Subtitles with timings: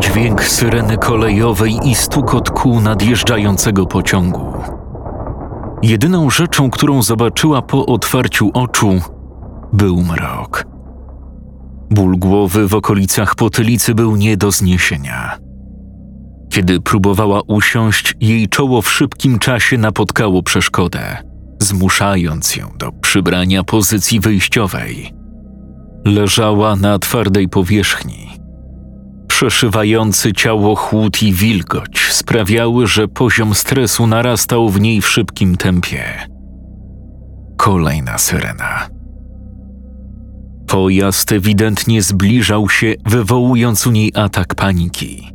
[0.00, 4.52] Dźwięk syreny kolejowej i stukot kół nadjeżdżającego pociągu.
[5.82, 9.00] Jedyną rzeczą, którą zobaczyła po otwarciu oczu,
[9.72, 10.66] był mrok.
[11.90, 15.38] Ból głowy w okolicach potylicy był nie do zniesienia.
[16.50, 21.16] Kiedy próbowała usiąść, jej czoło w szybkim czasie napotkało przeszkodę,
[21.60, 25.12] zmuszając ją do przybrania pozycji wyjściowej.
[26.04, 28.28] Leżała na twardej powierzchni,
[29.34, 36.04] Przeszywający ciało chłód i wilgoć sprawiały, że poziom stresu narastał w niej w szybkim tempie.
[37.56, 38.88] Kolejna syrena.
[40.66, 45.30] Pojazd ewidentnie zbliżał się, wywołując u niej atak paniki.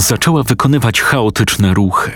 [0.00, 2.12] Zaczęła wykonywać chaotyczne ruchy,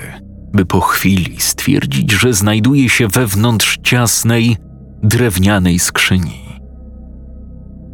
[0.53, 4.57] by po chwili stwierdzić, że znajduje się wewnątrz ciasnej,
[5.03, 6.61] drewnianej skrzyni.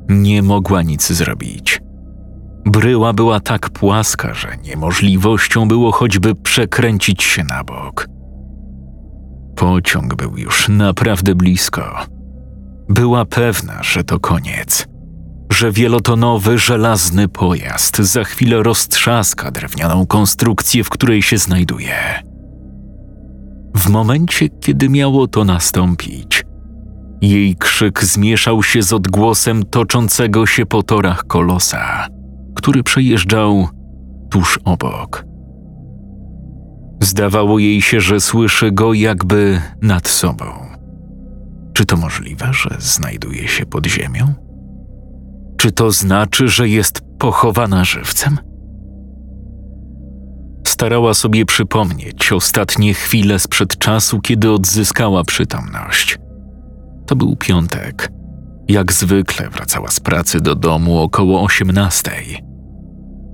[0.09, 1.86] Nie mogła nic zrobić
[2.67, 8.09] Bryła była tak płaska, że niemożliwością było choćby przekręcić się na bok.
[9.57, 11.97] Pociąg był już naprawdę blisko.
[12.89, 14.87] Była pewna, że to koniec,
[15.53, 22.23] że wielotonowy żelazny pojazd za chwilę roztrzaska drewnianą konstrukcję, w której się znajduje.
[23.77, 26.45] W momencie, kiedy miało to nastąpić,
[27.23, 32.16] jej krzyk zmieszał się z odgłosem toczącego się po torach kolosa
[32.67, 33.69] który przejeżdżał
[34.31, 35.25] tuż obok.
[37.03, 40.45] Zdawało jej się, że słyszy go jakby nad sobą.
[41.73, 44.35] Czy to możliwe, że znajduje się pod ziemią?
[45.57, 48.39] Czy to znaczy, że jest pochowana żywcem?
[50.67, 56.19] Starała sobie przypomnieć ostatnie chwile sprzed czasu, kiedy odzyskała przytomność.
[57.07, 58.13] To był piątek.
[58.69, 62.46] Jak zwykle wracała z pracy do domu około osiemnastej.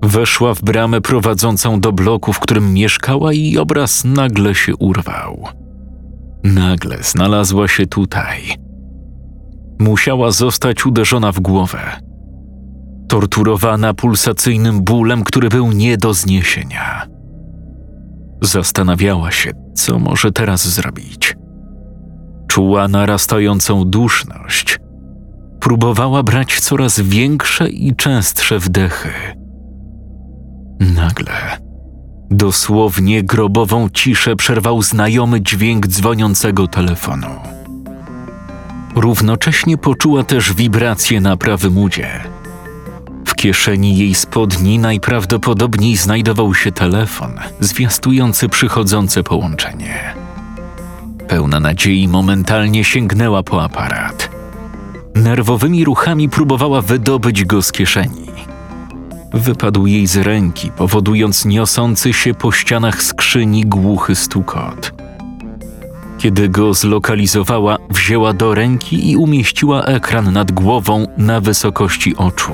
[0.02, 5.48] Weszła w bramę prowadzącą do bloku, w którym mieszkała, i obraz nagle się urwał.
[6.44, 8.42] Nagle znalazła się tutaj.
[9.78, 11.78] Musiała zostać uderzona w głowę.
[13.08, 17.06] Torturowana pulsacyjnym bólem, który był nie do zniesienia.
[18.40, 21.36] Zastanawiała się, co może teraz zrobić.
[22.48, 24.78] Czuła narastającą duszność.
[25.60, 29.41] Próbowała brać coraz większe i częstsze wdechy
[30.82, 31.58] Nagle,
[32.30, 37.26] dosłownie grobową ciszę przerwał znajomy dźwięk dzwoniącego telefonu.
[38.94, 42.08] Równocześnie poczuła też wibrację na prawym udzie.
[43.26, 50.14] W kieszeni jej spodni najprawdopodobniej znajdował się telefon zwiastujący przychodzące połączenie.
[51.28, 54.30] Pełna nadziei momentalnie sięgnęła po aparat.
[55.14, 58.32] Nerwowymi ruchami próbowała wydobyć go z kieszeni
[59.34, 64.92] wypadł jej z ręki, powodując niosący się po ścianach skrzyni głuchy stukot.
[66.18, 72.52] Kiedy go zlokalizowała, wzięła do ręki i umieściła ekran nad głową na wysokości oczu.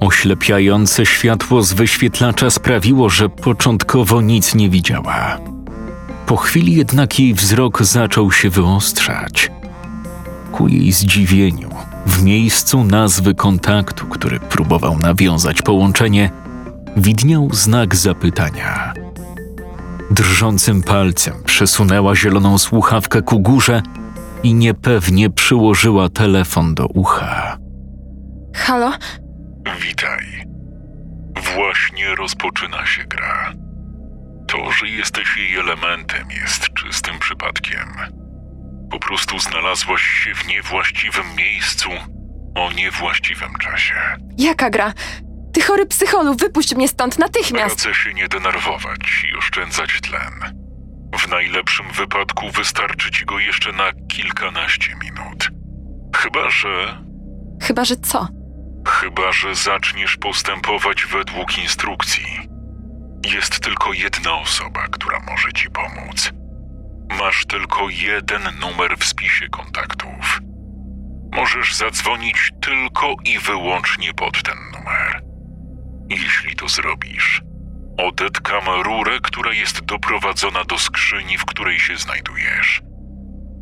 [0.00, 5.38] Oślepiające światło z wyświetlacza sprawiło, że początkowo nic nie widziała.
[6.26, 9.50] Po chwili jednak jej wzrok zaczął się wyostrzać.
[10.52, 11.70] Ku jej zdziwieniu,
[12.06, 16.30] w miejscu nazwy kontaktu, który próbował nawiązać połączenie,
[16.96, 18.92] widniał znak zapytania.
[20.10, 23.82] Drżącym palcem przesunęła zieloną słuchawkę ku górze
[24.42, 27.58] i niepewnie przyłożyła telefon do ucha.
[28.54, 28.92] Halo?
[29.80, 30.46] Witaj.
[31.54, 33.52] Właśnie rozpoczyna się gra.
[34.48, 37.88] To, że jesteś jej elementem, jest czystym przypadkiem.
[38.92, 41.88] Po prostu znalazłaś się w niewłaściwym miejscu
[42.54, 43.94] o niewłaściwym czasie.
[44.38, 44.92] Jaka gra?
[45.52, 47.84] Ty chory psycholu, wypuść mnie stąd natychmiast!
[47.86, 50.62] Radzę się nie denerwować i oszczędzać tlen.
[51.18, 55.50] W najlepszym wypadku wystarczy ci go jeszcze na kilkanaście minut.
[56.16, 56.98] Chyba, że.
[57.62, 58.28] Chyba, że co?
[58.88, 62.48] Chyba, że zaczniesz postępować według instrukcji.
[63.34, 66.32] Jest tylko jedna osoba, która może ci pomóc.
[67.48, 70.40] Tylko jeden numer w spisie kontaktów.
[71.32, 75.22] Możesz zadzwonić tylko i wyłącznie pod ten numer.
[76.10, 77.42] Jeśli to zrobisz,
[77.98, 82.82] odetkam rurę, która jest doprowadzona do skrzyni, w której się znajdujesz.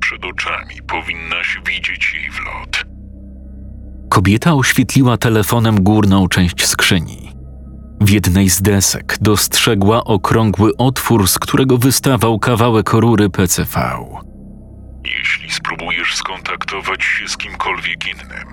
[0.00, 2.84] Przed oczami powinnaś widzieć jej wlot.
[4.10, 7.29] Kobieta oświetliła telefonem górną część skrzyni.
[8.00, 13.98] W jednej z desek dostrzegła okrągły otwór, z którego wystawał kawałek rury PCV.
[15.04, 18.48] Jeśli spróbujesz skontaktować się z kimkolwiek innym,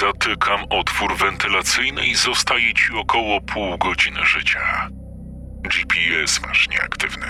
[0.00, 4.88] zatykam otwór wentylacyjny i zostaje ci około pół godziny życia.
[5.62, 7.26] GPS masz nieaktywny,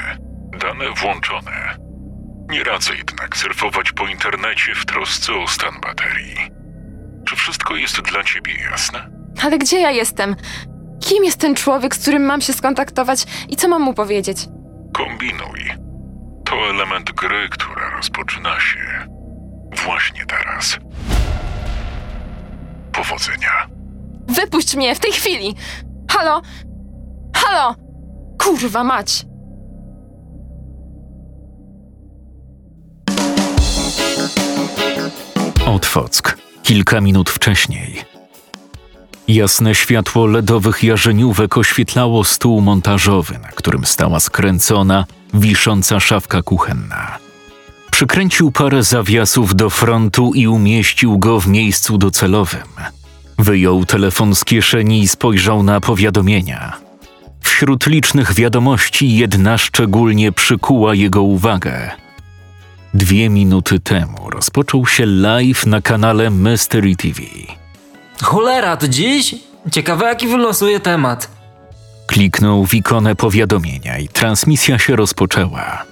[0.60, 1.76] dane włączone.
[2.50, 6.36] Nie radzę jednak surfować po internecie w trosce o stan baterii.
[7.28, 9.10] Czy wszystko jest dla ciebie jasne?
[9.42, 10.36] Ale gdzie ja jestem?
[11.00, 14.48] Kim jest ten człowiek, z którym mam się skontaktować i co mam mu powiedzieć?
[14.92, 15.60] Kombinuj.
[16.44, 19.08] To element gry, która rozpoczyna się
[19.86, 20.78] właśnie teraz.
[22.92, 23.68] Powodzenia.
[24.28, 25.54] Wypuść mnie w tej chwili!
[26.10, 26.42] Halo?
[27.36, 27.74] Halo?
[28.38, 29.26] Kurwa mać!
[35.66, 36.38] Otwock.
[36.62, 38.04] Kilka minut wcześniej.
[39.28, 45.04] Jasne światło ledowych jarzeniówek oświetlało stół montażowy, na którym stała skręcona,
[45.34, 47.19] wisząca szafka kuchenna.
[47.90, 52.69] Przykręcił parę zawiasów do frontu i umieścił go w miejscu docelowym.
[53.38, 56.76] Wyjął telefon z kieszeni i spojrzał na powiadomienia.
[57.40, 61.90] Wśród licznych wiadomości jedna szczególnie przykuła jego uwagę.
[62.94, 67.22] Dwie minuty temu rozpoczął się live na kanale Mystery TV.
[68.22, 69.34] Cholera, to dziś?
[69.72, 71.28] Ciekawe jaki wylosuje temat.
[72.06, 75.82] Kliknął w ikonę powiadomienia i transmisja się rozpoczęła.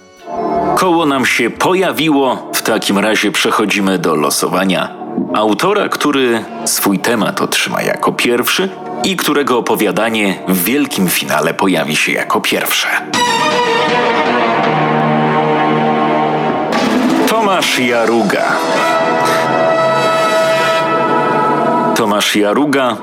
[0.76, 4.94] Koło nam się pojawiło, w takim razie przechodzimy do losowania.
[5.34, 8.68] Autora, który swój temat otrzyma jako pierwszy
[9.04, 12.88] i którego opowiadanie w wielkim finale pojawi się jako pierwsze.
[17.28, 18.56] Tomasz Jaruga.
[21.96, 22.96] Tomasz Jaruga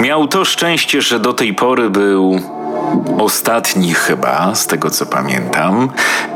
[0.00, 2.40] miał to szczęście, że do tej pory był
[3.18, 5.88] ostatni chyba, z tego co pamiętam.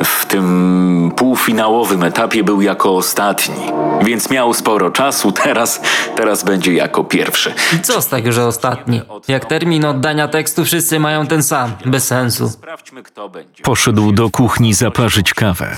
[0.05, 3.55] W tym półfinałowym etapie był jako ostatni,
[4.03, 5.81] więc miał sporo czasu, teraz,
[6.17, 7.55] teraz będzie jako pierwszy.
[7.77, 9.03] I co z tego, że ostatni?
[9.29, 12.49] Jak termin oddania tekstu wszyscy mają ten sam, bez sensu.
[12.49, 13.63] Sprawdźmy, kto będzie.
[13.63, 15.77] Poszedł do kuchni zaparzyć kawę.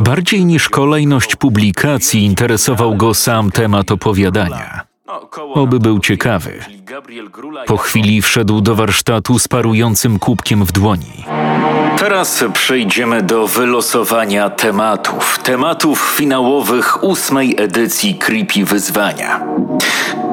[0.00, 4.87] Bardziej niż kolejność publikacji interesował go sam temat opowiadania.
[5.54, 6.64] Oby był ciekawy.
[7.66, 11.24] Po chwili wszedł do warsztatu z parującym kubkiem w dłoni.
[11.98, 15.38] Teraz przejdziemy do wylosowania tematów.
[15.42, 19.40] Tematów finałowych ósmej edycji Creepy Wyzwania.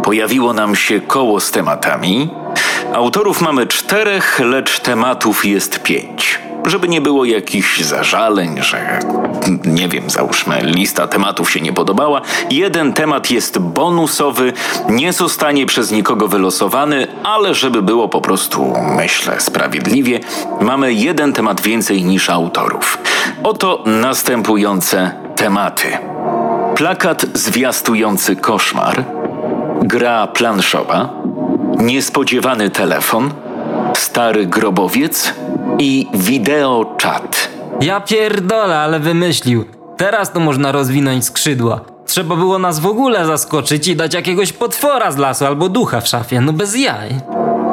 [0.04, 2.30] Pojawiło nam się koło z tematami.
[2.94, 6.44] Autorów mamy czterech, lecz tematów jest pięć.
[6.66, 9.00] Żeby nie było jakichś zażaleń, że
[9.66, 12.22] nie wiem, załóżmy, lista tematów się nie podobała.
[12.50, 14.54] Jeden temat jest bonusowy,
[14.90, 20.20] nie zostanie przez nikogo wylosowany, ale żeby było po prostu, myślę, sprawiedliwie,
[20.62, 22.98] mamy jeden temat więcej niż autorów.
[23.44, 25.88] Oto następujące tematy.
[26.76, 29.04] Plakat zwiastujący koszmar,
[29.81, 31.10] gra planszowa,
[31.78, 33.31] niespodziewany telefon,
[33.94, 35.34] stary grobowiec
[35.80, 37.50] i wideo chat.
[37.82, 39.66] Ja pierdolę, ale wymyślił.
[39.98, 41.82] Teraz to można rozwinąć skrzydła.
[42.06, 46.08] Trzeba było nas w ogóle zaskoczyć i dać jakiegoś potwora z lasu albo ducha w
[46.08, 47.10] szafie, no bez jaj.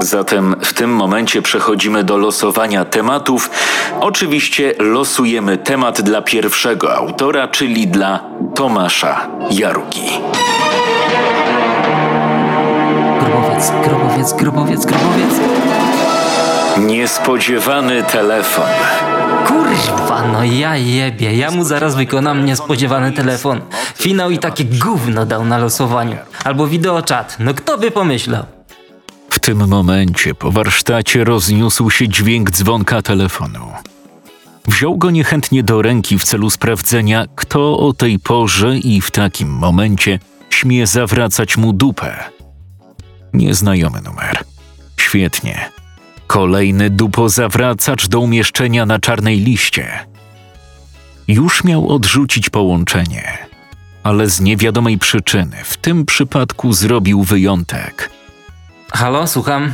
[0.01, 3.51] Zatem w tym momencie przechodzimy do losowania tematów.
[4.01, 8.21] Oczywiście losujemy temat dla pierwszego autora, czyli dla
[8.55, 10.11] Tomasza Jarugi.
[13.21, 15.82] Grobowiec, grobowiec, grobowiec, grobowiec.
[16.79, 18.65] Niespodziewany telefon.
[19.47, 23.61] Kurwa, no ja jebie, ja mu zaraz wykonam niespodziewany telefon.
[23.95, 26.17] Finał i takie gówno dał na losowaniu.
[26.45, 28.45] Albo wideoczat, no kto by pomyślał?
[29.31, 33.73] W tym momencie po warsztacie rozniósł się dźwięk dzwonka telefonu.
[34.69, 39.49] Wziął go niechętnie do ręki w celu sprawdzenia, kto o tej porze i w takim
[39.49, 40.19] momencie
[40.51, 42.25] śmie zawracać mu dupę.
[43.33, 44.45] Nieznajomy numer.
[44.97, 45.82] Świetnie.
[46.33, 50.07] Kolejny dupozawracacz do umieszczenia na czarnej liście.
[51.29, 53.39] Już miał odrzucić połączenie,
[54.03, 58.11] ale z niewiadomej przyczyny w tym przypadku zrobił wyjątek.
[58.93, 59.73] Halo, słucham?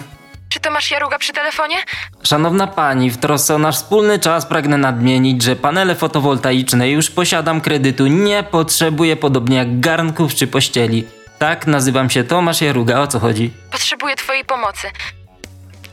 [0.48, 1.76] Czy to masz Jaruga przy telefonie?
[2.22, 7.60] Szanowna pani, w trosce o nasz wspólny czas pragnę nadmienić, że panele fotowoltaiczne już posiadam
[7.60, 11.04] kredytu, nie potrzebuję podobnie jak garnków czy pościeli.
[11.38, 13.50] Tak, nazywam się Tomasz Jaruga, o co chodzi?
[13.70, 14.88] Potrzebuję twojej pomocy.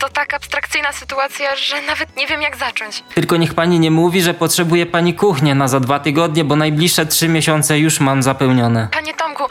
[0.05, 3.03] To tak abstrakcyjna sytuacja, że nawet nie wiem jak zacząć.
[3.15, 7.05] Tylko niech pani nie mówi, że potrzebuje pani kuchnię na za dwa tygodnie, bo najbliższe
[7.05, 8.87] trzy miesiące już mam zapełnione.
[8.91, 9.43] Panie Tomku,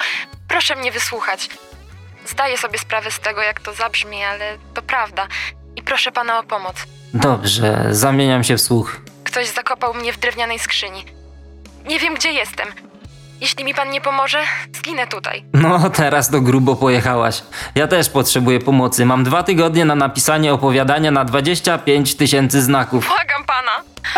[0.49, 1.49] proszę mnie wysłuchać.
[2.27, 5.27] Zdaję sobie sprawę z tego, jak to zabrzmi, ale to prawda.
[5.77, 6.77] I proszę pana o pomoc.
[7.15, 9.01] Dobrze, zamieniam się w słuch.
[9.25, 11.05] Ktoś zakopał mnie w drewnianej skrzyni.
[11.87, 12.69] Nie wiem, gdzie jestem.
[13.45, 14.39] Jeśli mi pan nie pomoże,
[14.77, 15.45] zginę tutaj.
[15.53, 17.43] No, teraz to grubo pojechałaś.
[17.75, 19.07] Ja też potrzebuję pomocy.
[19.07, 23.07] Mam dwa tygodnie na napisanie opowiadania na 25 tysięcy znaków.
[23.07, 23.71] Błagam pana.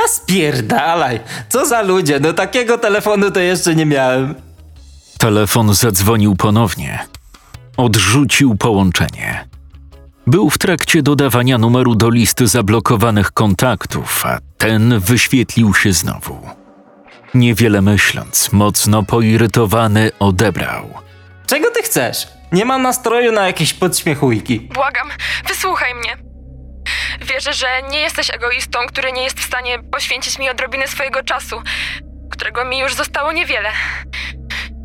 [0.04, 1.20] A spierdalaj!
[1.48, 4.34] Co za ludzie, no takiego telefonu to jeszcze nie miałem.
[5.18, 7.06] Telefon zadzwonił ponownie.
[7.76, 9.48] Odrzucił połączenie.
[10.26, 16.65] Był w trakcie dodawania numeru do listy zablokowanych kontaktów, a ten wyświetlił się znowu.
[17.36, 20.94] Niewiele myśląc, mocno poirytowany odebrał.
[21.46, 22.28] Czego ty chcesz?
[22.52, 24.60] Nie mam nastroju na jakieś podśmiechujki.
[24.60, 25.08] Błagam,
[25.48, 26.16] wysłuchaj mnie.
[27.20, 31.62] Wierzę, że nie jesteś egoistą, który nie jest w stanie poświęcić mi odrobiny swojego czasu,
[32.30, 33.70] którego mi już zostało niewiele.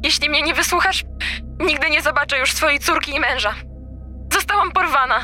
[0.03, 1.03] Jeśli mnie nie wysłuchasz,
[1.59, 3.53] nigdy nie zobaczę już swojej córki i męża.
[4.33, 5.21] Zostałam porwana.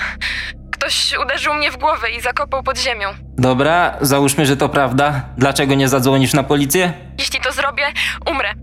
[0.71, 3.26] Ktoś uderzył mnie w głowę i zakopał pod ziemią.
[3.37, 5.21] Dobra, załóżmy, że to prawda.
[5.37, 6.93] Dlaczego nie zadzwonisz na policję?
[7.19, 7.83] Jeśli to zrobię,
[8.31, 8.53] umrę.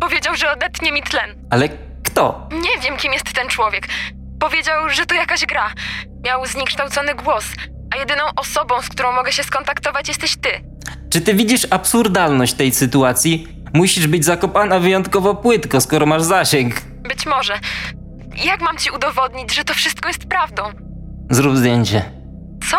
[0.00, 1.46] Powiedział, że odetnie mi tlen.
[1.50, 1.68] Ale
[2.04, 2.48] kto?
[2.52, 3.88] Nie wiem, kim jest ten człowiek.
[4.40, 5.70] Powiedział, że to jakaś gra.
[6.24, 7.44] Miał zniekształcony głos,
[7.94, 10.48] a jedyną osobą, z którą mogę się skontaktować, jesteś ty.
[11.10, 13.48] Czy ty widzisz absurdalność tej sytuacji?
[13.74, 16.74] Musisz być zakopana wyjątkowo płytko, skoro masz zasięg.
[17.08, 17.58] Być może.
[18.44, 20.62] Jak mam ci udowodnić, że to wszystko jest prawdą?
[21.30, 22.02] Zrób zdjęcie.
[22.70, 22.76] Co?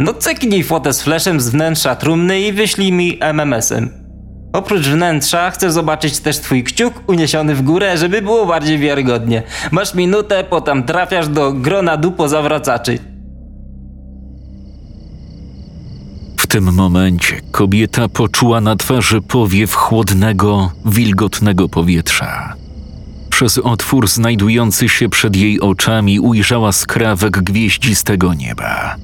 [0.00, 3.90] No ceknij fotę z flashem z wnętrza trumny i wyślij mi MMS-em.
[4.52, 9.42] Oprócz wnętrza chcę zobaczyć też twój kciuk uniesiony w górę, żeby było bardziej wiarygodnie.
[9.70, 12.98] Masz minutę, potem trafiasz do grona dupo zawracaczy.
[16.36, 22.54] W tym momencie kobieta poczuła na twarzy powiew chłodnego, wilgotnego powietrza.
[23.30, 28.96] Przez otwór znajdujący się przed jej oczami ujrzała skrawek gwieździstego nieba.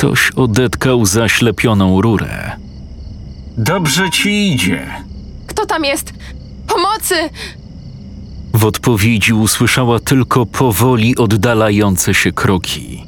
[0.00, 2.56] Ktoś odetkał zaślepioną rurę.
[3.58, 4.86] Dobrze ci idzie.
[5.46, 6.12] Kto tam jest?
[6.66, 7.14] Pomocy!
[8.54, 13.04] W odpowiedzi usłyszała tylko powoli oddalające się kroki.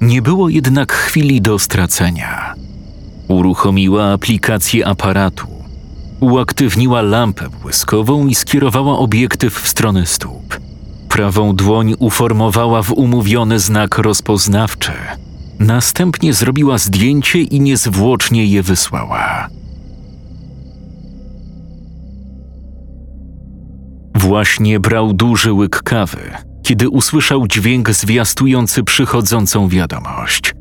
[0.00, 2.54] Nie było jednak chwili do stracenia.
[3.28, 5.46] Uruchomiła aplikację aparatu,
[6.20, 10.60] uaktywniła lampę błyskową i skierowała obiektyw w stronę stóp.
[11.08, 14.92] Prawą dłoń uformowała w umówiony znak rozpoznawczy.
[15.60, 19.48] Następnie zrobiła zdjęcie i niezwłocznie je wysłała.
[24.14, 26.30] Właśnie brał duży łyk kawy,
[26.62, 30.54] kiedy usłyszał dźwięk zwiastujący przychodzącą wiadomość.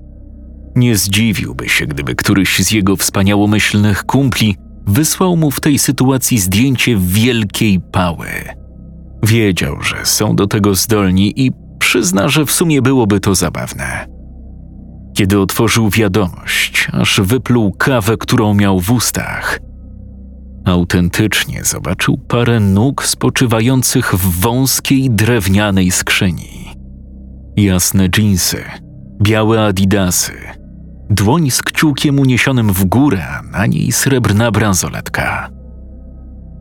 [0.76, 4.56] Nie zdziwiłby się, gdyby któryś z jego wspaniałomyślnych kumpli
[4.88, 8.28] wysłał mu w tej sytuacji zdjęcie wielkiej pały.
[9.24, 14.19] Wiedział, że są do tego zdolni i przyzna, że w sumie byłoby to zabawne.
[15.20, 19.60] Kiedy otworzył wiadomość, aż wypluł kawę, którą miał w ustach–
[20.66, 26.76] Autentycznie zobaczył parę nóg spoczywających w wąskiej drewnianej skrzyni.
[27.58, 28.64] Jasne dżinsy,
[29.22, 30.34] białe adidasy,
[31.10, 35.50] dłoń z kciukiem uniesionym w górę, na niej srebrna bransoletka.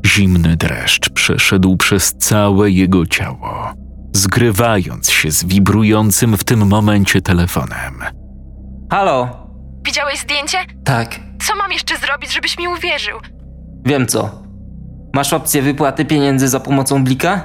[0.06, 3.72] Zimny dreszcz przeszedł przez całe jego ciało,
[4.14, 8.17] zgrywając się z wibrującym w tym momencie telefonem.
[8.90, 9.46] Halo?
[9.86, 10.58] Widziałeś zdjęcie?
[10.84, 13.18] Tak, Co mam jeszcze zrobić, żebyś mi uwierzył?
[13.86, 14.30] wiem co.
[15.14, 17.40] Masz opcję wypłaty pieniędzy za pomocą Blika?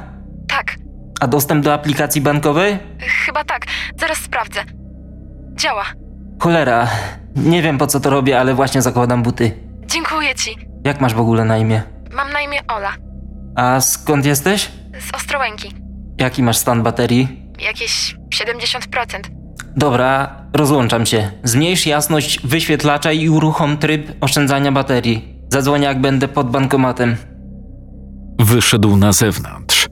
[0.48, 0.76] Tak,
[1.22, 2.78] A dostęp do aplikacji bankowej?
[3.26, 3.66] chyba tak.
[4.00, 4.60] Zaraz sprawdzę.
[5.56, 5.84] Działa.
[6.40, 6.88] Cholera,
[7.36, 9.52] nie wiem po co to robię, ale właśnie zakładam buty.
[9.86, 10.58] Dziękuję ci.
[10.86, 11.82] Jak masz w ogóle na imię?
[12.12, 12.92] Mam na imię Ola.
[13.56, 14.72] A skąd jesteś?
[15.12, 15.76] Z Ostrołęki.
[16.20, 17.52] Jaki masz stan baterii?
[17.60, 19.20] Jakieś 70%.
[19.78, 21.32] Dobra, rozłączam się.
[21.44, 25.34] Zmniejsz jasność wyświetlacza i uruchom tryb oszczędzania baterii.
[25.50, 27.16] Zadzwonię jak będę pod bankomatem.
[28.40, 29.88] Wyszedł na zewnątrz.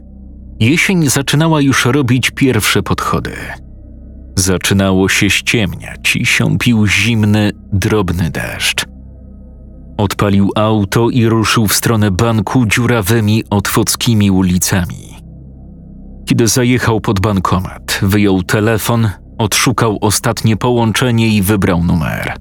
[0.59, 3.33] Jesień zaczynała już robić pierwsze podchody.
[4.37, 8.85] Zaczynało się ściemniać i siąpił zimny, drobny deszcz.
[9.97, 15.17] Odpalił auto i ruszył w stronę banku dziurawymi, otwockimi ulicami.
[16.25, 19.09] Kiedy zajechał pod bankomat, wyjął telefon,
[19.41, 22.33] Odszukał ostatnie połączenie i wybrał numer.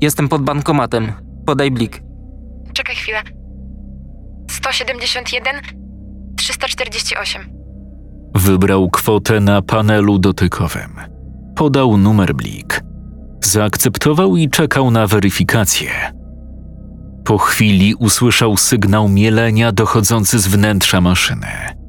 [0.00, 1.12] Jestem pod bankomatem.
[1.46, 2.02] Podaj blik.
[2.72, 3.22] Czekaj chwilę.
[4.50, 5.56] 171
[6.36, 7.42] 348.
[8.34, 10.96] Wybrał kwotę na panelu dotykowym.
[11.56, 12.80] Podał numer blik.
[13.44, 15.90] Zaakceptował i czekał na weryfikację.
[17.24, 21.79] Po chwili usłyszał sygnał mielenia dochodzący z wnętrza maszyny.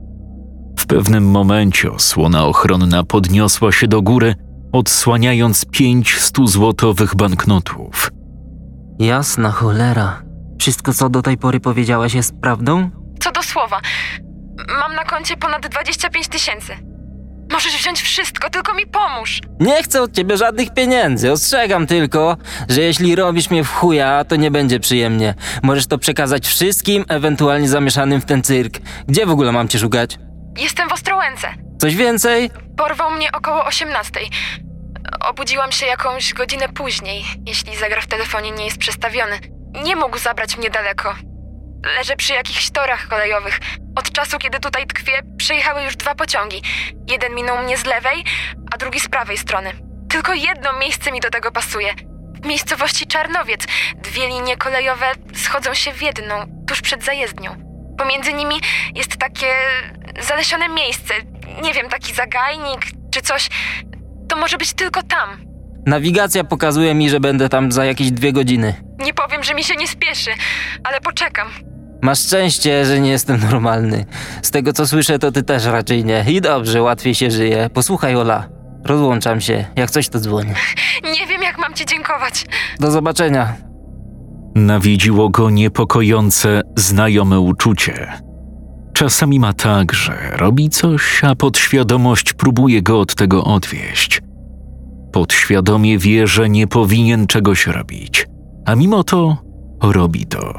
[0.91, 4.35] W pewnym momencie osłona ochronna podniosła się do góry,
[4.71, 8.11] odsłaniając pięć stuzłotowych banknotów.
[8.99, 10.23] Jasna cholera.
[10.59, 12.89] Wszystko, co do tej pory powiedziałaś, jest prawdą?
[13.19, 13.81] Co do słowa.
[14.79, 16.73] Mam na koncie ponad 25 tysięcy.
[17.51, 19.41] Możesz wziąć wszystko, tylko mi pomóż.
[19.59, 21.31] Nie chcę od ciebie żadnych pieniędzy.
[21.31, 22.37] Ostrzegam tylko,
[22.69, 25.33] że jeśli robisz mnie w chuja, to nie będzie przyjemnie.
[25.63, 28.79] Możesz to przekazać wszystkim, ewentualnie zamieszanym w ten cyrk.
[29.07, 30.17] Gdzie w ogóle mam cię szukać?
[30.57, 31.53] Jestem w Ostrołęce.
[31.79, 32.51] Coś więcej?
[32.77, 34.19] Porwał mnie około 18.
[35.19, 39.39] Obudziłam się jakąś godzinę później, jeśli zegar w telefonie nie jest przestawiony.
[39.83, 41.15] Nie mógł zabrać mnie daleko.
[41.97, 43.59] Leżę przy jakichś torach kolejowych.
[43.95, 46.61] Od czasu, kiedy tutaj tkwię, przejechały już dwa pociągi.
[47.07, 48.23] Jeden minął mnie z lewej,
[48.73, 49.71] a drugi z prawej strony.
[50.09, 51.93] Tylko jedno miejsce mi do tego pasuje.
[52.43, 53.61] W miejscowości Czarnowiec
[53.95, 57.70] dwie linie kolejowe schodzą się w jedną, tuż przed zajezdnią.
[57.97, 58.55] Pomiędzy nimi
[58.95, 59.47] jest takie
[60.27, 61.13] zalesione miejsce.
[61.63, 63.49] Nie wiem, taki zagajnik czy coś.
[64.29, 65.29] To może być tylko tam.
[65.85, 68.73] Nawigacja pokazuje mi, że będę tam za jakieś dwie godziny.
[68.99, 70.31] Nie powiem, że mi się nie spieszy,
[70.83, 71.47] ale poczekam.
[72.01, 74.05] Masz szczęście, że nie jestem normalny.
[74.41, 76.25] Z tego co słyszę, to ty też raczej nie.
[76.27, 77.69] I dobrze, łatwiej się żyje.
[77.73, 78.47] Posłuchaj, Ola.
[78.85, 79.65] Rozłączam się.
[79.75, 80.53] Jak coś, to dzwonię.
[81.03, 82.45] Nie wiem, jak mam ci dziękować.
[82.79, 83.53] Do zobaczenia.
[84.55, 88.07] Nawiedziło go niepokojące, znajome uczucie.
[88.93, 94.21] Czasami ma tak, że robi coś, a podświadomość próbuje go od tego odwieść.
[95.11, 98.27] Podświadomie wie, że nie powinien czegoś robić,
[98.65, 99.37] a mimo to
[99.81, 100.53] robi to.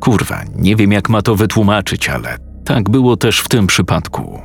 [0.00, 4.40] Kurwa, nie wiem jak ma to wytłumaczyć, ale tak było też w tym przypadku.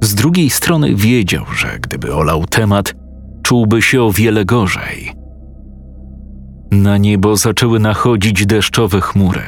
[0.00, 2.94] Z drugiej strony wiedział, że gdyby olał temat,
[3.42, 5.25] czułby się o wiele gorzej.
[6.82, 9.42] Na niebo zaczęły nachodzić deszczowe chmury.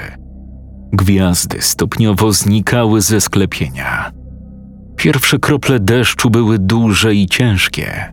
[0.93, 4.11] Gwiazdy stopniowo znikały ze sklepienia.
[4.97, 8.13] Pierwsze krople deszczu były duże i ciężkie.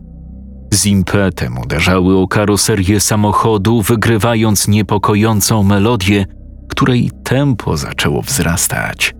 [0.74, 6.26] Z impetem uderzały o karoserię samochodu, wygrywając niepokojącą melodię,
[6.68, 9.14] której tempo zaczęło wzrastać.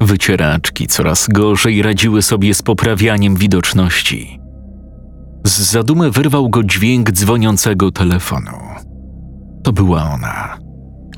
[0.00, 4.40] Wycieraczki coraz gorzej radziły sobie z poprawianiem widoczności.
[5.46, 8.85] Z zadumy wyrwał go dźwięk dzwoniącego telefonu.
[9.66, 10.58] To była ona.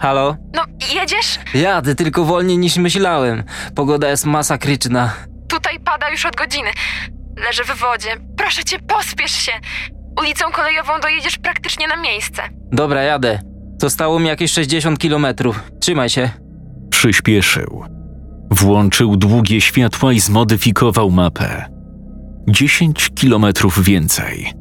[0.00, 0.36] Halo?
[0.54, 1.38] No, jedziesz?
[1.54, 3.42] Jadę tylko wolniej niż myślałem.
[3.74, 5.12] Pogoda jest masakryczna.
[5.48, 6.68] Tutaj pada już od godziny.
[7.46, 8.08] Leżę w wodzie.
[8.36, 9.52] Proszę cię, pospiesz się.
[10.20, 12.42] Ulicą kolejową dojedziesz praktycznie na miejsce.
[12.72, 13.40] Dobra, jadę.
[13.80, 15.62] Zostało mi jakieś 60 kilometrów.
[15.80, 16.30] Trzymaj się.
[16.90, 17.84] Przyspieszył.
[18.50, 21.64] Włączył długie światła i zmodyfikował mapę.
[22.48, 24.52] 10 kilometrów więcej.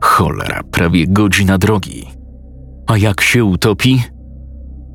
[0.00, 2.11] Cholera, prawie godzina drogi.
[2.92, 4.02] A jak się utopi?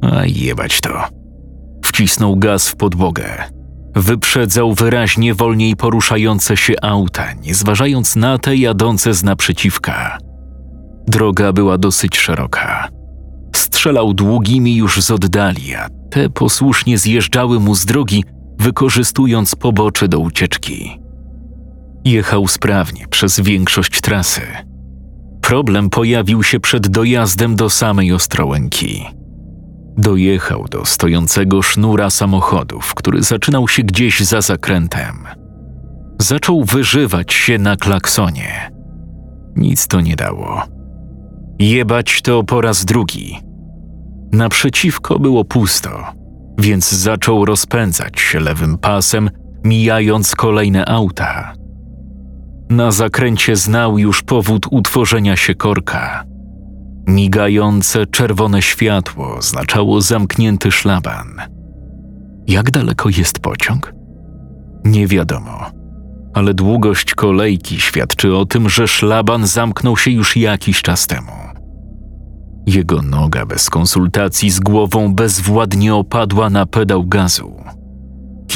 [0.02, 1.04] A jebać to.
[1.86, 3.44] Wcisnął gaz w podłogę.
[3.96, 10.18] Wyprzedzał wyraźnie wolniej poruszające się auta, nie zważając na te jadące z naprzeciwka.
[11.08, 12.90] Droga była dosyć szeroka.
[13.56, 18.24] Strzelał długimi już z oddali, a te posłusznie zjeżdżały mu z drogi,
[18.60, 21.00] wykorzystując pobocze do ucieczki.
[22.06, 24.67] Jechał sprawnie przez większość trasy.
[25.48, 29.06] Problem pojawił się przed dojazdem do samej Ostrołęki.
[29.98, 35.16] Dojechał do stojącego sznura samochodów, który zaczynał się gdzieś za zakrętem.
[36.22, 38.72] Zaczął wyżywać się na klaksonie.
[39.56, 40.64] Nic to nie dało.
[41.60, 43.38] Jebać to po raz drugi.
[44.34, 46.04] Naprzeciwko było pusto,
[46.58, 49.30] więc zaczął rozpędzać się lewym pasem,
[49.64, 51.57] mijając kolejne auta.
[52.70, 56.24] Na zakręcie znał już powód utworzenia się korka.
[57.08, 61.42] Migające czerwone światło oznaczało zamknięty szlaban.
[62.48, 63.94] Jak daleko jest pociąg?
[64.86, 65.72] Nie wiadomo,
[66.34, 71.32] ale długość kolejki świadczy o tym, że szlaban zamknął się już jakiś czas temu.
[72.66, 77.56] Jego noga bez konsultacji z głową bezwładnie opadła na pedał gazu.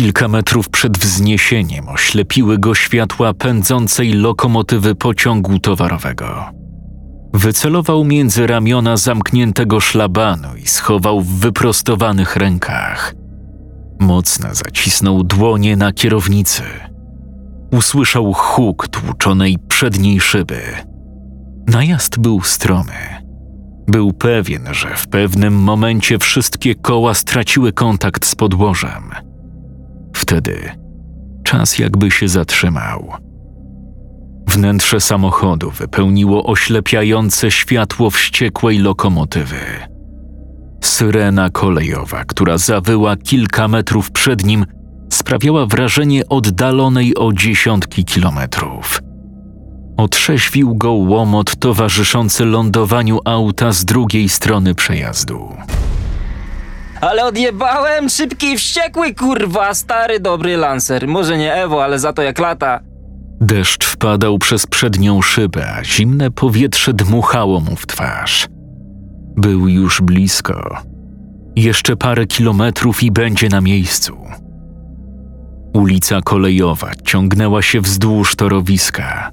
[0.01, 6.45] Kilka metrów przed wzniesieniem oślepiły go światła pędzącej lokomotywy pociągu towarowego.
[7.33, 13.13] Wycelował między ramiona zamkniętego szlabanu i schował w wyprostowanych rękach.
[13.99, 16.63] Mocno zacisnął dłonie na kierownicy.
[17.71, 20.61] usłyszał huk tłuczonej przedniej szyby.
[21.67, 23.23] Najazd był stromy.
[23.87, 29.30] Był pewien, że w pewnym momencie wszystkie koła straciły kontakt z podłożem.
[30.31, 30.71] Wtedy
[31.43, 33.13] czas jakby się zatrzymał.
[34.47, 39.59] Wnętrze samochodu wypełniło oślepiające światło wściekłej lokomotywy.
[40.83, 44.65] Syrena kolejowa, która zawyła kilka metrów przed nim,
[45.09, 49.01] sprawiała wrażenie oddalonej o dziesiątki kilometrów.
[49.97, 55.49] Otrzeźwił go łomot towarzyszący lądowaniu auta z drugiej strony przejazdu.
[57.01, 58.09] Ale odjebałem!
[58.09, 59.73] Szybki wściekły, kurwa!
[59.73, 61.07] Stary, dobry lancer.
[61.07, 62.79] Może nie Ewo, ale za to jak lata.
[63.41, 68.47] Deszcz wpadał przez przednią szybę, a zimne powietrze dmuchało mu w twarz.
[69.37, 70.77] Był już blisko.
[71.55, 74.17] Jeszcze parę kilometrów i będzie na miejscu.
[75.73, 79.31] Ulica kolejowa ciągnęła się wzdłuż torowiska.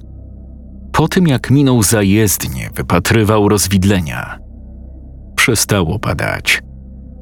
[0.91, 4.39] Po tym jak minął zajezdnię, wypatrywał rozwidlenia.
[5.35, 6.61] Przestało padać.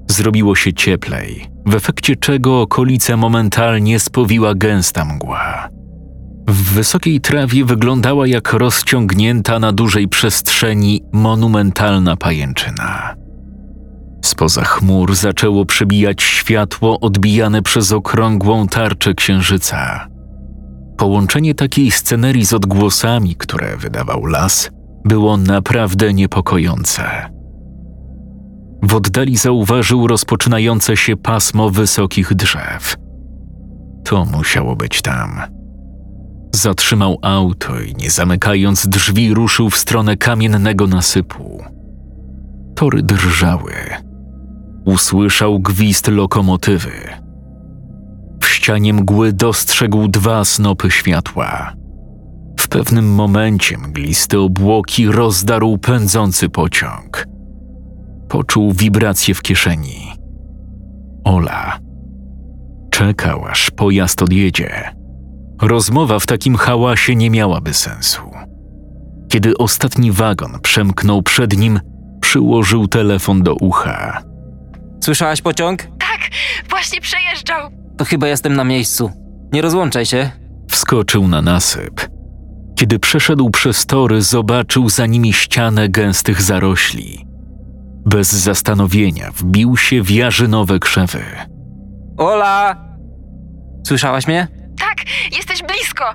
[0.08, 5.70] Zrobiło się cieplej, w efekcie czego okolice momentalnie spowiła gęsta mgła.
[6.48, 13.16] W wysokiej trawie wyglądała jak rozciągnięta na dużej przestrzeni monumentalna pajęczyna.
[14.26, 20.08] Spoza chmur zaczęło przebijać światło odbijane przez okrągłą tarczę księżyca.
[20.98, 24.70] Połączenie takiej scenerii z odgłosami, które wydawał las,
[25.06, 27.37] było naprawdę niepokojące.
[28.84, 32.96] W oddali zauważył rozpoczynające się pasmo wysokich drzew.
[34.04, 35.42] To musiało być tam.
[36.56, 41.64] Zatrzymał auto i nie zamykając drzwi ruszył w stronę kamiennego nasypu.
[42.76, 43.74] Tory drżały.
[44.86, 46.92] Usłyszał gwizd lokomotywy.
[48.42, 51.74] W ścianie mgły dostrzegł dwa snopy światła.
[52.60, 57.28] W pewnym momencie mgliste obłoki rozdarł pędzący pociąg.
[58.30, 60.14] Poczuł wibrację w kieszeni.
[61.24, 61.80] Ola.
[62.92, 64.96] Czekał, aż pojazd odjedzie.
[65.62, 68.22] Rozmowa w takim hałasie nie miałaby sensu.
[69.30, 71.80] Kiedy ostatni wagon przemknął przed nim,
[72.22, 74.24] przyłożył telefon do ucha.
[75.04, 75.84] Słyszałaś pociąg?
[75.84, 76.20] Tak,
[76.70, 77.72] właśnie przejeżdżał.
[77.98, 79.12] To chyba jestem na miejscu.
[79.54, 80.32] Nie rozłączaj się.
[80.70, 82.10] Wskoczył na nasyp.
[82.76, 87.27] Kiedy przeszedł przez tory, zobaczył za nimi ścianę gęstych zarośli.
[88.10, 91.24] Bez zastanowienia wbił się w jarzynowe krzewy.
[92.18, 92.76] Ola!
[93.88, 94.48] Słyszałaś mnie?
[94.80, 94.96] Tak,
[95.36, 96.06] jesteś blisko.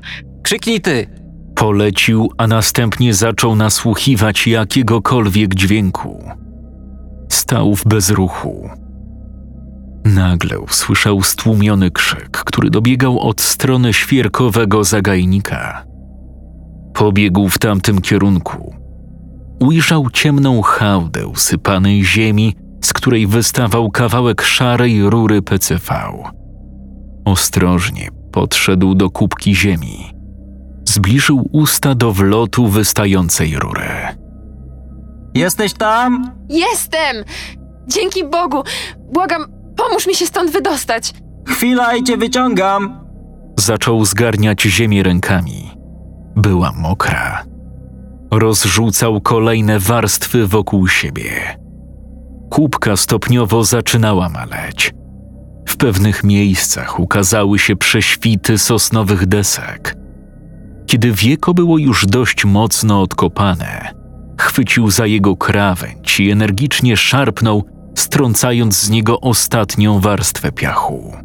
[0.42, 1.06] Krzyknij ty.
[1.54, 6.24] Polecił, a następnie zaczął nasłuchiwać jakiegokolwiek dźwięku.
[7.28, 8.70] Stał w bezruchu.
[10.04, 15.84] Nagle usłyszał stłumiony krzyk, który dobiegał od strony świerkowego zagajnika.
[16.94, 18.81] Pobiegł w tamtym kierunku.
[19.62, 26.12] Ujrzał ciemną hałdę usypanej ziemi, z której wystawał kawałek szarej rury PCV.
[27.24, 30.12] Ostrożnie podszedł do kubki ziemi.
[30.88, 33.88] Zbliżył usta do wlotu wystającej rury.
[35.34, 36.32] Jesteś tam?
[36.48, 37.16] Jestem!
[37.88, 38.62] Dzięki Bogu!
[39.12, 39.44] Błagam,
[39.76, 41.14] pomóż mi się stąd wydostać.
[41.48, 43.00] Chwila i cię wyciągam.
[43.58, 45.70] Zaczął zgarniać ziemię rękami.
[46.36, 47.51] Była mokra.
[48.32, 51.58] Rozrzucał kolejne warstwy wokół siebie.
[52.50, 54.94] Kubka stopniowo zaczynała maleć.
[55.68, 59.96] W pewnych miejscach ukazały się prześwity sosnowych desek.
[60.86, 63.94] Kiedy wieko było już dość mocno odkopane,
[64.40, 67.64] chwycił za jego krawędź i energicznie szarpnął,
[67.94, 71.16] strącając z niego ostatnią warstwę piachu.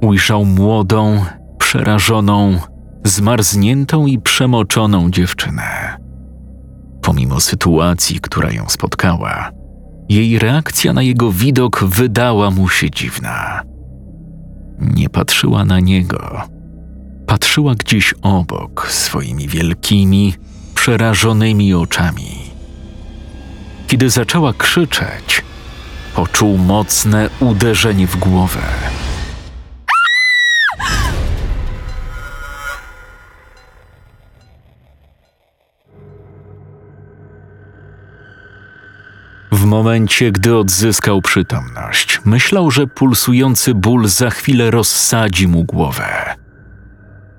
[0.00, 1.24] Ujrzał młodą,
[1.58, 2.58] przerażoną,
[3.04, 5.98] zmarzniętą i przemoczoną dziewczynę.
[7.02, 9.50] Pomimo sytuacji, która ją spotkała,
[10.08, 13.62] jej reakcja na jego widok wydała mu się dziwna.
[14.78, 16.42] Nie patrzyła na niego.
[17.26, 20.34] Patrzyła gdzieś obok swoimi wielkimi,
[20.74, 22.38] przerażonymi oczami.
[23.86, 25.42] Kiedy zaczęła krzyczeć,
[26.14, 28.60] poczuł mocne uderzenie w głowę.
[39.58, 46.34] W momencie, gdy odzyskał przytomność, myślał, że pulsujący ból za chwilę rozsadzi mu głowę.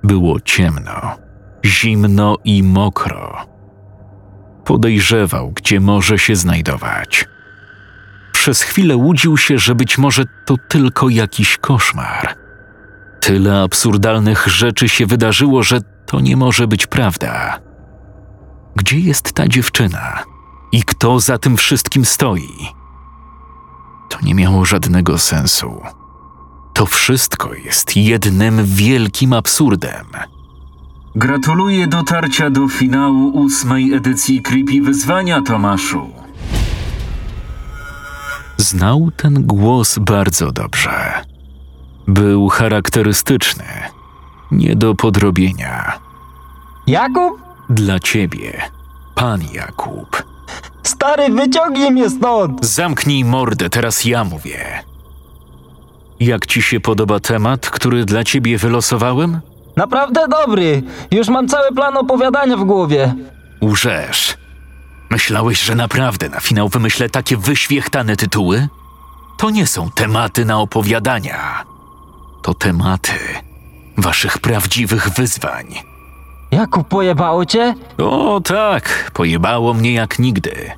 [0.02, 1.18] Było ciemno,
[1.64, 3.46] zimno i mokro.
[4.64, 7.28] Podejrzewał, gdzie może się znajdować.
[8.32, 12.34] Przez chwilę łudził się, że być może to tylko jakiś koszmar.
[13.20, 17.60] Tyle absurdalnych rzeczy się wydarzyło, że to nie może być prawda.
[18.76, 20.29] Gdzie jest ta dziewczyna?
[20.72, 22.68] I kto za tym wszystkim stoi?
[24.08, 25.80] To nie miało żadnego sensu.
[26.72, 30.06] To wszystko jest jednym wielkim absurdem.
[31.14, 36.10] Gratuluję dotarcia do finału ósmej edycji Creepy Wyzwania, Tomaszu.
[38.56, 41.24] Znał ten głos bardzo dobrze.
[42.06, 43.64] Był charakterystyczny,
[44.50, 45.98] nie do podrobienia.
[46.86, 47.40] Jakub?
[47.70, 48.62] Dla ciebie,
[49.14, 50.22] pan Jakub.
[50.82, 52.66] Stary, wyciągnij mnie stąd!
[52.66, 54.82] Zamknij mordę, teraz ja mówię.
[56.20, 59.40] Jak ci się podoba temat, który dla ciebie wylosowałem?
[59.76, 60.82] Naprawdę dobry.
[61.10, 63.14] Już mam cały plan opowiadania w głowie.
[63.62, 64.36] Łżesz.
[65.10, 68.68] Myślałeś, że naprawdę na finał wymyślę takie wyświechtane tytuły?
[69.38, 71.64] To nie są tematy na opowiadania.
[72.42, 73.12] To tematy
[73.98, 75.89] waszych prawdziwych wyzwań.
[76.50, 77.74] Jakub, pojebało cię?
[77.98, 80.70] O tak, pojebało mnie jak nigdy.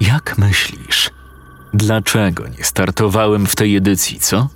[0.00, 1.10] Jak myślisz,
[1.74, 4.48] dlaczego nie startowałem w tej edycji, co?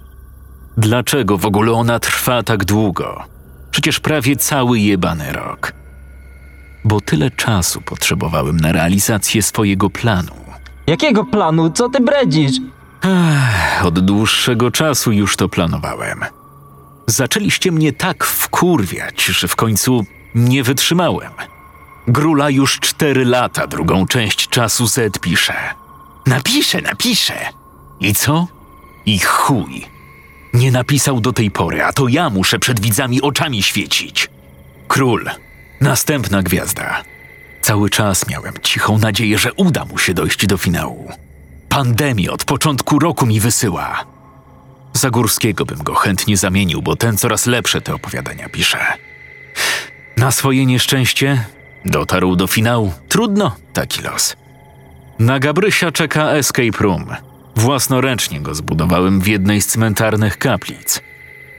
[0.76, 3.22] Dlaczego w ogóle ona trwa tak długo?
[3.70, 5.72] Przecież prawie cały jebany rok.
[6.84, 10.32] Bo tyle czasu potrzebowałem na realizację swojego planu.
[10.86, 11.70] Jakiego planu?
[11.70, 12.56] Co ty bredzisz?
[13.84, 16.20] Od dłuższego czasu już to planowałem.
[17.06, 21.32] Zaczęliście mnie tak wkurwiać, że w końcu nie wytrzymałem.
[22.08, 25.54] Grula już cztery lata drugą część czasu Z pisze.
[26.26, 27.34] Napiszę, napiszę.
[28.00, 28.46] I co?
[29.06, 29.86] I chuj.
[30.54, 34.30] Nie napisał do tej pory, a to ja muszę przed widzami oczami świecić.
[34.88, 35.30] Król.
[35.80, 37.02] Następna gwiazda.
[37.62, 41.12] Cały czas miałem cichą nadzieję, że uda mu się dojść do finału.
[41.68, 44.15] Pandemia od początku roku mi wysyła.
[44.96, 48.78] Zagórskiego bym go chętnie zamienił, bo ten coraz lepsze te opowiadania pisze.
[50.16, 51.44] Na swoje nieszczęście
[51.84, 52.92] dotarł do finału.
[53.08, 54.36] Trudno, taki los.
[55.18, 57.06] Na Gabrysia czeka escape room.
[57.56, 61.00] Własnoręcznie go zbudowałem w jednej z cmentarnych kaplic.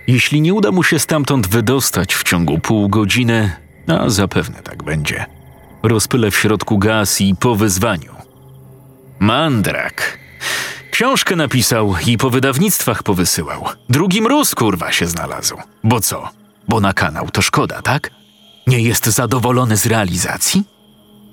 [0.07, 3.51] Jeśli nie uda mu się stamtąd wydostać w ciągu pół godziny,
[3.87, 5.25] a zapewne tak będzie,
[5.83, 8.15] rozpylę w środku gaz i po wyzwaniu.
[9.19, 10.19] Mandrak.
[10.97, 13.65] Książkę napisał i po wydawnictwach powysyłał.
[13.89, 15.57] Drugi mróz kurwa się znalazł.
[15.83, 16.29] Bo co?
[16.67, 18.11] Bo na kanał to szkoda, tak?
[18.67, 20.63] Nie jest zadowolony z realizacji?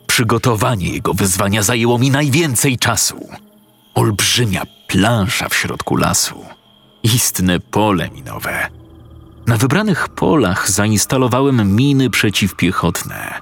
[0.06, 3.28] Przygotowanie jego wyzwania zajęło mi najwięcej czasu.
[3.94, 6.44] Olbrzymia plansza w środku lasu.
[7.02, 8.68] Istne pole minowe.
[9.46, 13.34] Na wybranych polach zainstalowałem miny przeciwpiechotne.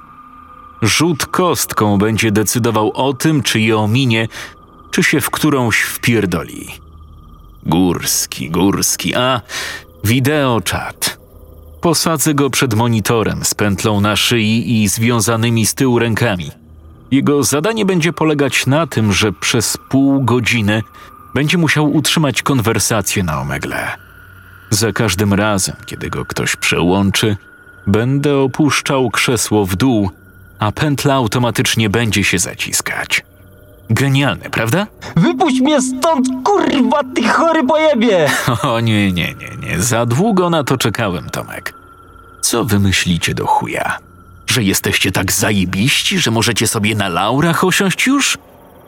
[0.83, 4.29] Rzut kostką będzie decydował o tym, czy je ominie,
[4.93, 6.69] czy się w którąś wpierdoli.
[7.67, 9.41] Górski, górski, a
[10.05, 11.19] wideo czat.
[11.81, 16.51] Posadzę go przed monitorem z pętlą na szyi i związanymi z tyłu rękami.
[17.11, 20.83] Jego zadanie będzie polegać na tym, że przez pół godziny
[21.35, 23.89] będzie musiał utrzymać konwersację na omegle.
[24.71, 27.37] Za każdym razem, kiedy go ktoś przełączy,
[27.87, 30.11] będę opuszczał krzesło w dół,
[30.59, 33.25] a pętla automatycznie będzie się zaciskać.
[33.93, 34.87] Genialne, prawda?
[35.17, 38.31] Wypuść mnie stąd, kurwa, ty chory pojebie!
[38.63, 39.81] O nie, nie, nie, nie.
[39.81, 41.75] Za długo na to czekałem, Tomek.
[42.41, 43.99] Co wymyślicie do chuja?
[44.47, 48.39] Że jesteście tak zajebiści, że możecie sobie na laurach osiąść już?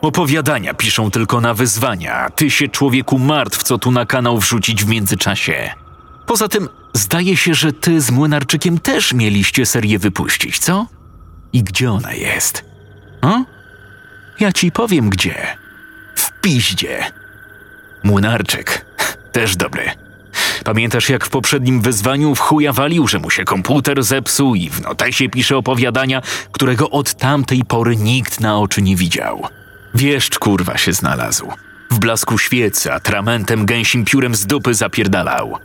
[0.01, 4.83] Opowiadania piszą tylko na wyzwania, a ty się człowieku martw, co tu na kanał wrzucić
[4.85, 5.69] w międzyczasie.
[6.25, 10.85] Poza tym, zdaje się, że ty z Młynarczykiem też mieliście serię wypuścić, co?
[11.53, 12.65] I gdzie ona jest?
[13.21, 13.54] O?
[14.39, 15.35] Ja ci powiem gdzie.
[16.15, 17.03] W piździe.
[18.03, 18.85] Młynarczyk.
[19.31, 19.91] Też dobry.
[20.63, 24.81] Pamiętasz, jak w poprzednim wyzwaniu w chuja walił, że mu się komputer zepsuł i w
[24.81, 26.21] notesie pisze opowiadania,
[26.51, 29.47] którego od tamtej pory nikt na oczy nie widział.
[29.95, 31.51] Wieszcz kurwa się znalazł.
[31.91, 35.57] W blasku świecy, atramentem gęsim piórem z dupy zapierdalał.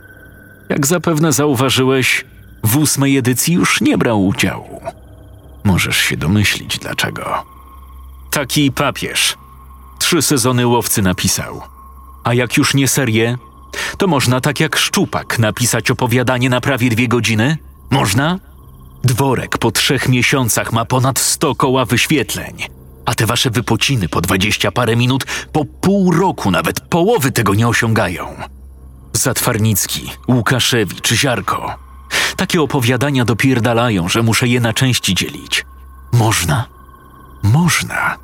[0.69, 2.25] Jak zapewne zauważyłeś,
[2.63, 4.81] w ósmej edycji już nie brał udziału.
[5.63, 7.50] Możesz się domyślić dlaczego.
[8.31, 9.37] Taki papież.
[9.99, 11.61] Trzy sezony łowcy napisał.
[12.23, 13.37] A jak już nie serię,
[13.97, 17.57] to można tak jak szczupak napisać opowiadanie na prawie dwie godziny?
[17.89, 18.39] Można?
[19.03, 22.57] Dworek po trzech miesiącach ma ponad sto koła wyświetleń,
[23.05, 27.67] a te wasze wypociny po dwadzieścia parę minut po pół roku nawet połowy tego nie
[27.67, 28.35] osiągają.
[29.13, 31.75] Zatwarnicki, Łukaszewicz, Ziarko.
[32.35, 35.65] Takie opowiadania dopierdalają, że muszę je na części dzielić.
[36.11, 36.80] Można?
[37.43, 38.17] Można.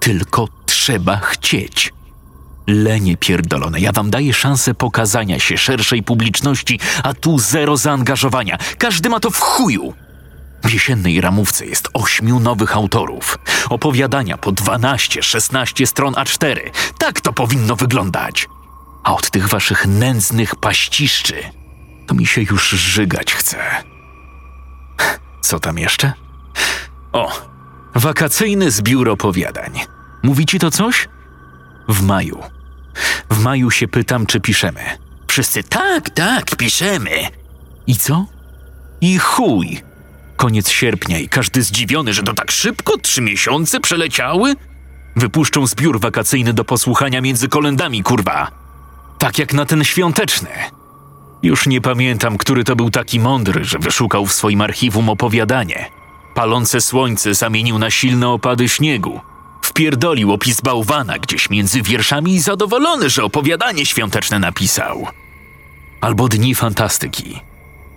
[0.00, 1.92] Tylko trzeba chcieć.
[2.66, 8.58] Lenie pierdolone, ja wam daję szansę pokazania się szerszej publiczności, a tu zero zaangażowania.
[8.78, 9.94] Każdy ma to w chuju.
[10.64, 13.38] W jesiennej ramówce jest ośmiu nowych autorów.
[13.70, 16.60] Opowiadania po 12-16 stron A4.
[16.98, 18.48] Tak to powinno wyglądać.
[19.04, 21.34] A od tych waszych nędznych paściszczy
[22.06, 23.58] to mi się już żygać chce.
[25.40, 26.12] Co tam jeszcze?
[27.12, 27.32] O,
[27.94, 29.80] wakacyjny zbiór opowiadań.
[30.22, 31.08] Mówi ci to coś?
[31.88, 32.42] W maju.
[33.30, 34.80] W maju się pytam, czy piszemy.
[35.26, 37.10] Wszyscy tak, tak, piszemy.
[37.86, 38.26] I co?
[39.00, 39.82] I chuj.
[40.36, 44.54] Koniec sierpnia i każdy zdziwiony, że to tak szybko trzy miesiące przeleciały?
[45.16, 48.50] Wypuszczą zbiór wakacyjny do posłuchania między kolendami, kurwa.
[49.18, 50.50] Tak jak na ten świąteczny.
[51.42, 55.90] Już nie pamiętam, który to był taki mądry, że wyszukał w swoim archiwum opowiadanie.
[56.34, 59.20] Palące słońce zamienił na silne opady śniegu.
[59.62, 65.06] Wpierdolił opis bałwana gdzieś między wierszami i zadowolony, że opowiadanie świąteczne napisał.
[66.00, 67.40] Albo dni fantastyki.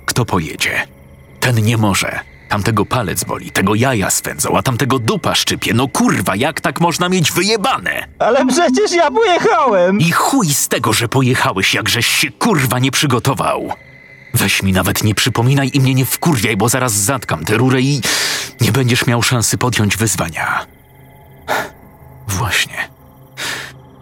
[0.05, 0.87] Kto pojedzie?
[1.39, 2.19] Ten nie może.
[2.49, 5.73] Tamtego palec boli, tego jaja swędzą, a tamtego dupa szczypie.
[5.73, 8.07] No kurwa, jak tak można mieć wyjebane?
[8.19, 9.99] Ale przecież ja pojechałem!
[9.99, 13.73] I chuj z tego, że pojechałeś, jakżeś się kurwa nie przygotował.
[14.33, 18.01] Weź mi nawet nie przypominaj i mnie nie wkurwiaj, bo zaraz zatkam tę rurę i
[18.61, 20.65] nie będziesz miał szansy podjąć wyzwania.
[22.27, 22.89] Właśnie.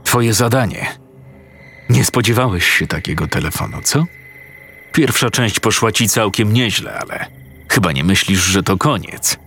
[0.04, 0.88] Twoje zadanie.
[1.90, 4.06] Nie spodziewałeś się takiego telefonu, co?
[4.92, 7.26] Pierwsza część poszła ci całkiem nieźle, ale
[7.70, 9.38] chyba nie myślisz, że to koniec.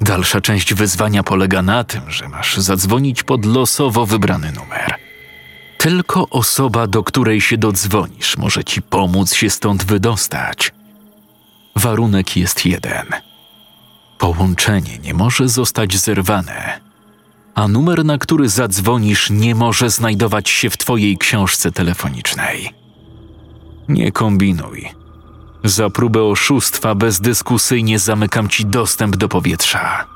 [0.00, 4.94] Dalsza część wyzwania polega na tym, że masz zadzwonić pod losowo wybrany numer.
[5.80, 10.72] Tylko osoba, do której się dodzwonisz, może ci pomóc się stąd wydostać.
[11.76, 13.06] Warunek jest jeden.
[14.18, 16.80] Połączenie nie może zostać zerwane,
[17.54, 22.70] a numer, na który zadzwonisz, nie może znajdować się w twojej książce telefonicznej.
[23.88, 24.88] Nie kombinuj.
[25.64, 30.06] Za próbę oszustwa bezdyskusyjnie zamykam ci dostęp do powietrza.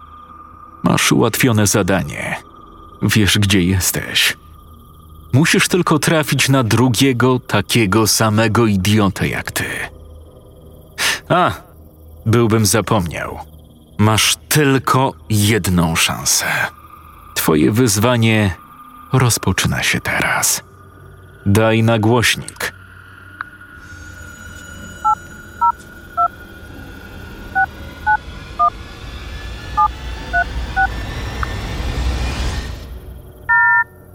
[0.83, 2.37] Masz ułatwione zadanie.
[3.03, 4.37] Wiesz, gdzie jesteś.
[5.35, 9.65] Musisz tylko trafić na drugiego takiego samego idiotę jak ty.
[11.29, 11.53] A,
[12.27, 13.39] byłbym zapomniał.
[13.99, 16.47] Masz tylko jedną szansę.
[17.35, 18.55] Twoje wyzwanie
[19.13, 20.63] rozpoczyna się teraz.
[21.47, 22.73] Daj na głośnik.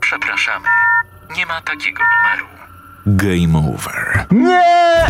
[0.01, 0.79] Przepraszamy.
[1.36, 2.48] Nie ma takiego numeru.
[3.06, 4.26] Game over.
[4.32, 5.06] Nie!